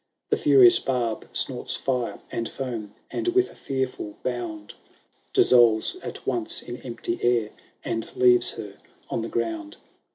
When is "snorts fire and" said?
1.31-2.49